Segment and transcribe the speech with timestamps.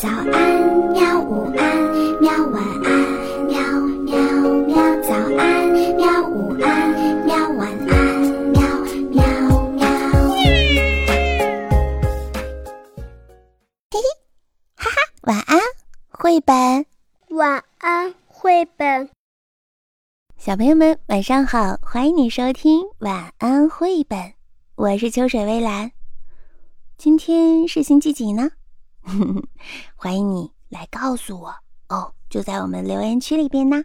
[0.00, 0.32] 早安，
[0.92, 1.20] 喵！
[1.20, 1.76] 午安，
[2.22, 2.32] 喵！
[2.46, 2.88] 晚安，
[3.46, 3.60] 喵
[4.06, 4.16] 喵
[4.66, 4.74] 喵！
[5.02, 6.26] 早安，喵！
[6.26, 7.36] 午安，喵！
[7.50, 8.62] 晚安，喵
[9.10, 9.20] 喵
[9.72, 9.86] 喵！
[13.90, 14.00] 嘿嘿，
[14.74, 15.58] 哈哈，晚安，
[16.08, 16.86] 绘本。
[17.36, 19.10] 晚安，绘本。
[20.38, 24.32] 小朋友们，晚上好，欢迎你收听晚安绘本。
[24.76, 25.92] 我是秋水微澜。
[26.96, 28.52] 今天是星期几呢？
[29.96, 31.54] 欢迎你来告诉我
[31.88, 33.84] 哦，就在我们留言区里边呢。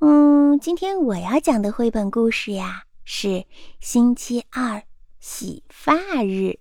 [0.00, 3.46] 嗯，今天我要讲的绘本故事呀是
[3.80, 4.82] 星期二
[5.20, 5.94] 洗发
[6.24, 6.58] 日。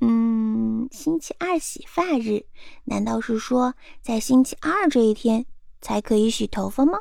[0.00, 2.46] 嗯，星期二洗发日，
[2.84, 5.46] 难道是说在星期二这一天
[5.80, 6.98] 才可以洗头发吗？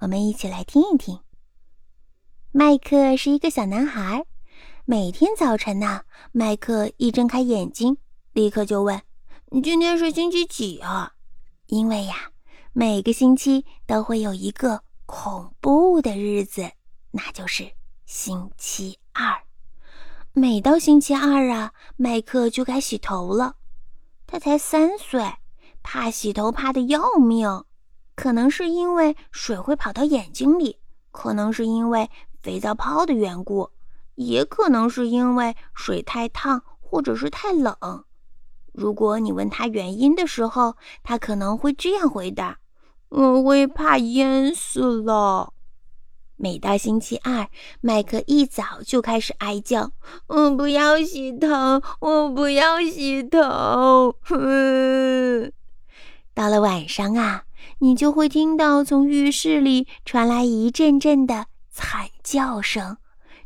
[0.00, 1.20] 我们一起来听一听。
[2.50, 4.24] 麦克是一个小男孩，
[4.84, 7.98] 每天早晨呢，麦克一睁开眼睛，
[8.32, 9.00] 立刻就问。
[9.50, 11.14] 今天是星期几啊？
[11.68, 12.32] 因为呀，
[12.74, 16.70] 每个星期都会有一个恐怖的日子，
[17.12, 17.72] 那就是
[18.04, 19.40] 星期二。
[20.34, 23.56] 每到星期二啊，麦克就该洗头了。
[24.26, 25.36] 他才三岁，
[25.82, 27.64] 怕洗头怕的要命。
[28.14, 30.78] 可能是因为水会跑到眼睛里，
[31.10, 32.10] 可能是因为
[32.42, 33.70] 肥皂泡的缘故，
[34.14, 38.04] 也可能是因为水太烫或者是太冷。
[38.78, 42.58] 如果你问他原因的时候，他可能会这样回答
[43.10, 45.52] ：“我会怕淹死了。”
[46.40, 47.48] 每到星期二，
[47.80, 49.90] 麦克一早就开始哀叫
[50.28, 54.14] ：“我不要洗头，我不要洗头。”
[56.32, 57.42] 到了晚上啊，
[57.80, 62.98] 你就会听到从浴室里传来一阵阵的惨叫声，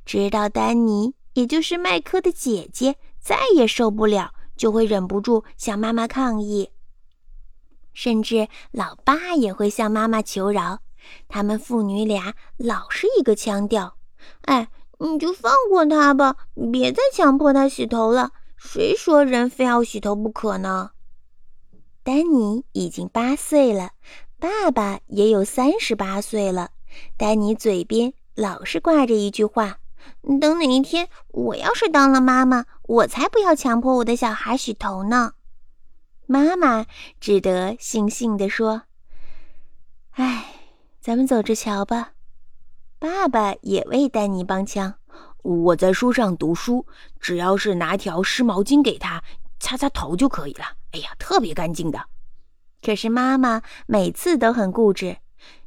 [0.05, 4.35] 直到丹尼，也就是麦克的姐姐，再也受不了。
[4.63, 6.71] 就会忍不住向妈妈抗议，
[7.93, 10.79] 甚至老爸也会向妈妈求饶。
[11.27, 13.97] 他们父女俩老是一个腔调
[14.47, 14.69] ：“哎，
[15.01, 16.37] 你就放过他吧，
[16.71, 18.31] 别再强迫他洗头了。
[18.57, 20.93] 谁说人非要洗头不可呢？”
[22.05, 23.91] 丹尼已经八岁了，
[24.39, 26.71] 爸爸也有三十八岁了。
[27.17, 29.81] 丹尼嘴边老是挂着一句话。
[30.41, 35.33] 等哪一天我要是当了妈妈，我才不要强迫我的小孩洗头呢。
[36.27, 36.87] 妈妈
[37.21, 38.83] 只得悻悻地说
[40.15, 40.55] ：“哎，
[41.01, 42.13] 咱们走着瞧吧。”
[42.99, 44.95] 爸爸也为丹尼帮腔
[45.43, 46.87] ：“我在书上读书，
[47.19, 49.23] 只要是拿条湿毛巾给他
[49.59, 50.65] 擦擦头就可以了。
[50.93, 52.05] 哎呀，特别干净的。”
[52.81, 55.19] 可是妈妈每次都很固执：“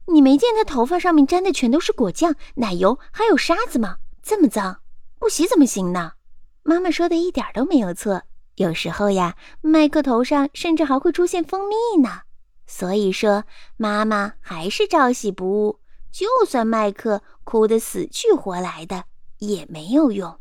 [0.07, 4.81] 你没见他头发上面沾的全都是果酱、奶油，还有沙子吗？”这么脏，
[5.19, 6.13] 不洗怎么行呢？
[6.63, 8.23] 妈妈说的一点都没有错。
[8.55, 12.21] 有时候呀，麦克头上甚至还会出现蜂蜜呢。
[12.65, 13.43] 所以说，
[13.77, 15.79] 妈妈还是照洗不误。
[16.11, 19.03] 就算麦克哭得死去活来的，
[19.37, 20.39] 也没有用。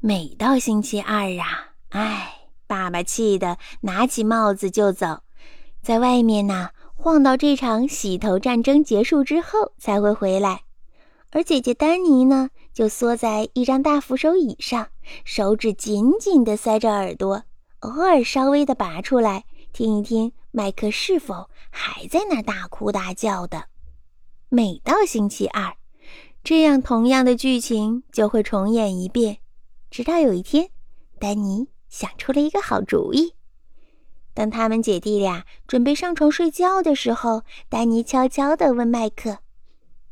[0.00, 5.22] 每到星期二啊，哎，爸爸气得拿起帽子就走，
[5.80, 10.64] 在外面呢晃到这场洗头战争结束之后才会回来。
[11.32, 14.88] 而姐姐丹尼呢，就缩在一张大扶手椅上，
[15.24, 17.44] 手指紧紧地塞着耳朵，
[17.80, 23.66] 偶尔稍微地拔出来，听一听麦克是否还在那大哭大叫的。
[24.48, 25.76] 每到星期二，
[26.42, 29.38] 这样同样的剧情就会重演一遍，
[29.88, 30.70] 直到有一天，
[31.20, 33.34] 丹尼想出了一个好主意。
[34.34, 39.38] 当他们姐弟俩准备上床睡觉的时候，丹尼悄悄地问麦克。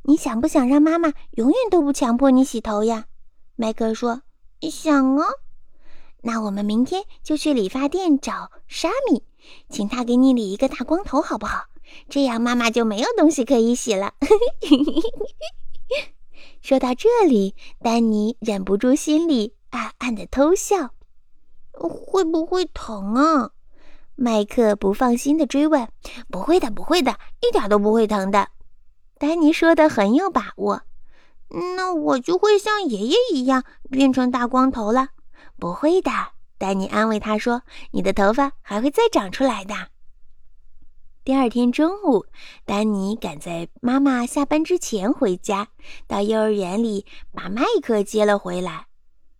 [0.02, 3.06] 你想不想让妈妈永远都不强迫你洗头呀？
[3.56, 4.22] 麦克说
[4.70, 5.26] ：“想啊。”
[6.22, 9.24] 那我们明天就去理发店找沙米，
[9.68, 11.64] 请他给你理一个大光头，好不好？
[12.08, 14.14] 这样妈妈就没有东西可以洗了。
[16.60, 20.90] 说到这里，丹尼忍不住心里暗暗的偷笑。
[21.72, 23.52] 会不会疼啊？
[24.16, 25.88] 麦克不放心的追问。
[26.28, 28.48] “不会的，不会的，一点都不会疼的。”
[29.18, 30.82] 丹尼说的很有把握，
[31.76, 35.08] 那我就会像爷爷一样变成大光头了。
[35.58, 36.10] 不会的，
[36.56, 39.74] 丹尼安慰他说：“你的头发还会再长出来的。”
[41.24, 42.24] 第二天中午，
[42.64, 45.68] 丹尼赶在妈妈下班之前回家，
[46.06, 48.86] 到幼儿园里把麦克接了回来。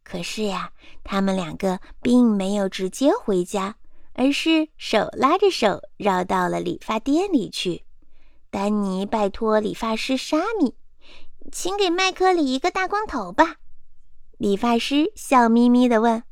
[0.03, 0.73] 可是呀，
[1.05, 3.77] 他们两个并没有直接回家，
[4.13, 7.85] 而是手拉着手绕到了理发店里去。
[8.51, 10.75] 丹尼拜托理发师沙米，
[11.53, 13.57] 请给麦克理一个大光头吧。
[14.39, 16.23] 理发师笑眯眯地问：“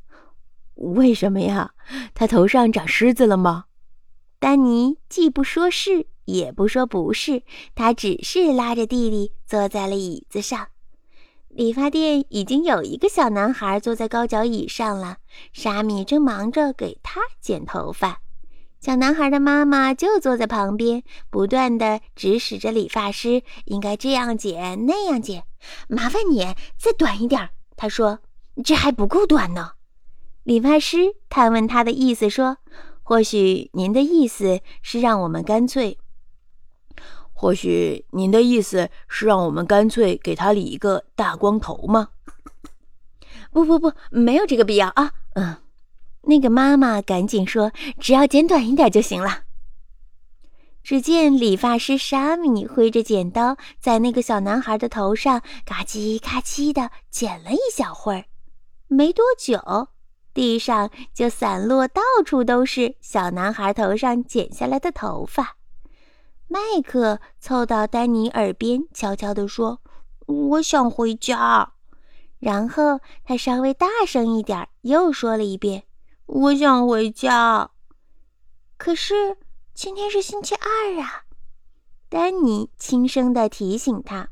[0.77, 1.73] 为什么呀？
[2.15, 3.67] 他头上长虱子了吗？
[4.39, 7.43] 丹尼既不说是，也不说不是，
[7.75, 10.69] 他只是拉着弟弟坐在了椅子上。
[11.49, 15.19] 理发店已经有一个小男孩坐在高脚椅上了，
[15.53, 18.21] 沙米正忙着给他剪头发。
[18.87, 25.43] 小男孩的妈妈就坐在旁边，不断的指使着理发师应该这样剪那样剪。
[25.89, 28.21] 麻烦你再短一点，他说
[28.65, 29.73] ：“这还不够短呢。”
[30.45, 32.59] 理发师探问他的意思说
[33.03, 35.99] ：“或许您的意思是让我们干脆……
[37.33, 42.11] 或许您的意思是让我们干脆给他理一个大光头吗
[43.51, 45.57] ？”“不不不，没有这个必要啊。”嗯。
[46.27, 49.45] 那个妈妈赶紧说：“只要剪短一点就行了。”
[50.83, 58.27] 只见理发师沙米挥着剪刀，在那个小男孩的头上嘎叽嘎叽的剪了一小会儿，
[58.87, 59.89] 没多久，
[60.33, 65.57] 地上就散落到处都是小男孩头上剪下来的头发。
[66.47, 69.81] 麦克凑到丹尼耳边，悄悄地说
[70.27, 71.73] ：“我想回家。”
[72.39, 75.86] 然后他稍微大声一点，又说了一遍。
[76.27, 77.71] 我想回家，
[78.77, 79.37] 可是
[79.73, 81.23] 今天是星期二啊！
[82.09, 84.29] 丹尼轻声的提醒他：“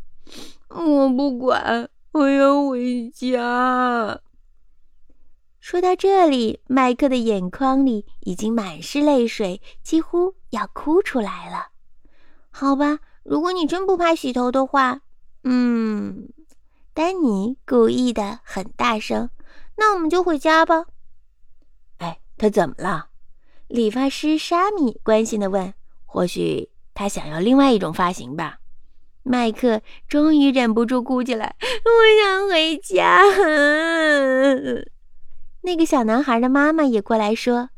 [0.68, 4.20] 我不管，我要回家。”
[5.60, 11.68] 说到这里，麦克的眼眶里已经满是泪水，几乎要哭出来了。
[12.50, 15.00] 好吧，如果你真不怕洗头的话，
[15.44, 16.28] 嗯，
[16.92, 19.30] 丹尼故意的很大声，
[19.76, 20.86] 那我们就回家吧。
[22.36, 23.08] 他怎么了？
[23.68, 25.72] 理发师沙米关心的问。
[26.04, 28.58] 或许他想要另外一种发型吧。
[29.24, 31.90] 麦克终于忍不住哭起来：“我
[32.22, 33.22] 想回家。”
[35.62, 37.70] 那个小男孩的妈妈也过来说：“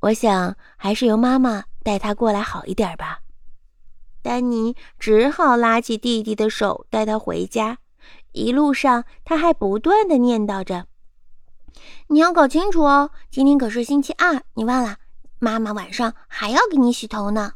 [0.00, 3.18] 我想还是由妈妈带他过来好一点吧。”
[4.22, 7.78] 丹尼只好拉起弟弟的手带他回家。
[8.32, 10.86] 一路上，他还不断的念叨着。
[12.08, 14.96] 你要搞清楚哦，今天可是星期二，你忘了？
[15.38, 17.52] 妈妈晚上还要给你洗头呢。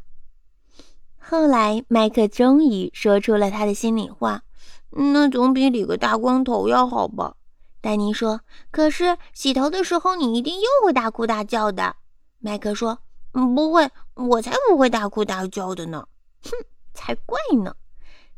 [1.19, 4.43] 后来，麦克终于说出了他的心里话
[4.91, 7.35] ：“那总比理个大光头要好吧？”
[7.81, 11.97] 丹尼说：“可是洗头的时候，你一定又会大哭大叫的。”
[12.41, 12.99] 麦克说：“，
[13.33, 16.07] 不会，我才不会大哭大叫的呢。”
[16.45, 16.51] 哼，
[16.93, 17.75] 才怪呢！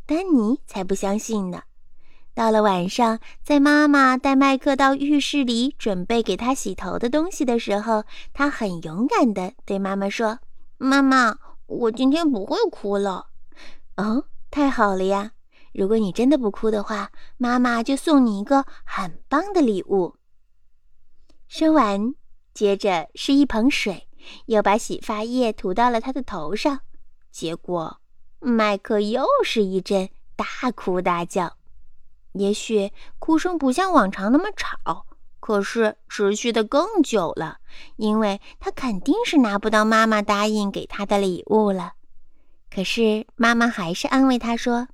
[0.07, 1.63] 丹尼才不相信呢。
[2.33, 10.39] 到了晚上，在妈妈带麦克到浴室里准备给他洗头的东西的时候，他很勇敢地对妈妈说
[10.79, 11.37] ：“妈妈，
[11.67, 13.27] 我今天不会哭了。”
[13.99, 15.33] 哦，太好了呀！
[15.73, 20.17] 如果你真的不哭的话，妈妈就送你一个很棒的礼物。
[21.47, 22.15] 说完，
[22.55, 24.09] 接着是一盆水，
[24.47, 26.81] 又把洗发液涂到了他的头上，
[27.31, 27.99] 结果
[28.39, 31.57] 麦克又是一阵大哭大叫。
[32.33, 35.07] 也许哭声不像往常那么吵，
[35.41, 37.59] 可是持续的更久了，
[37.97, 41.95] 因为他肯定是拿不到妈妈答应给他的礼物了。
[42.73, 44.87] 可是妈妈还是安慰他说：“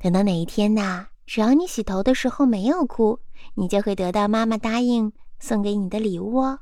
[0.00, 3.20] 等到哪一天呐，只要你洗头的时候没有哭，
[3.54, 6.60] 你就会得到妈妈答应送给你的礼物哦。”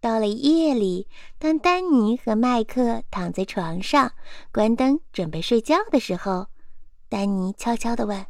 [0.00, 1.08] 到了夜里，
[1.38, 4.12] 当丹尼和麦克躺在床上，
[4.52, 6.46] 关灯准备睡觉的时候，
[7.08, 8.24] 丹尼悄悄地问。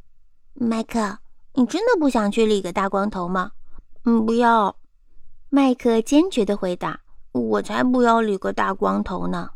[0.58, 1.18] 麦克，
[1.52, 3.52] 你真的不想去理个大光头吗？
[4.04, 4.74] 嗯，不要。
[5.50, 9.50] 麦克坚决的回答：“我才不要理个大光头呢。”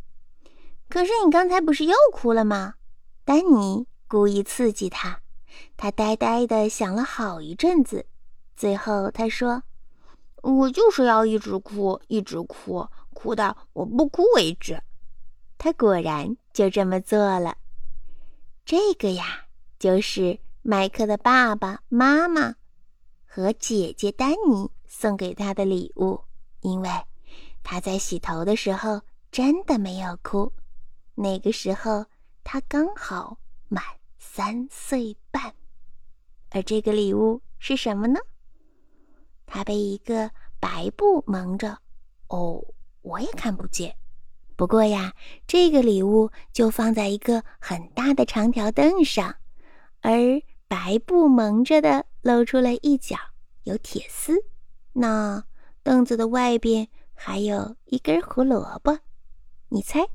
[0.90, 2.75] 可是你刚才不是又哭了吗？
[3.25, 5.21] 丹尼故意刺激他。
[5.78, 8.04] 他呆呆的想了好一阵子，
[8.54, 9.62] 最后他说
[10.42, 14.78] ：“我就是要一直哭，一直哭，哭到我不哭为止。”
[15.57, 17.57] 他果然就这么做了。
[18.66, 19.47] 这个呀，
[19.78, 20.38] 就是。
[20.62, 22.55] 麦克的爸爸妈妈
[23.25, 26.23] 和姐姐丹尼送给他的礼物，
[26.61, 26.90] 因为
[27.62, 29.00] 他在洗头的时候
[29.33, 30.52] 真的没有哭。
[31.14, 32.05] 那个时候
[32.45, 33.38] 他刚好
[33.69, 33.83] 满
[34.19, 35.55] 三岁半，
[36.50, 38.21] 而这个礼物是什么呢？
[39.47, 41.79] 他被一个白布蒙着，
[42.29, 42.62] 哦，
[43.00, 43.97] 我也看不见。
[44.57, 45.14] 不过呀，
[45.47, 49.37] 这个礼物就放在一个很大的长条凳上，
[50.02, 50.12] 而。
[50.71, 53.17] 白布蒙着的，露出了一角
[53.65, 54.45] 有铁丝。
[54.93, 55.43] 那
[55.83, 58.97] 凳子的外边还有一根胡萝卜。
[59.71, 60.09] 你猜，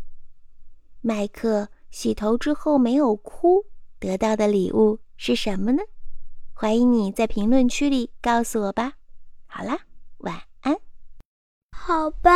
[1.02, 3.66] 麦克洗头之后没有哭，
[4.00, 5.84] 得到的礼物是什么呢？
[6.54, 8.94] 欢迎你在评论区里告诉我吧。
[9.48, 9.78] 好啦，
[10.20, 10.78] 晚安。
[11.74, 12.32] 好吧。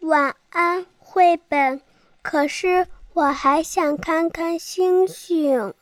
[0.00, 1.82] 晚安，绘本。
[2.22, 5.74] 可是我还想看看星星。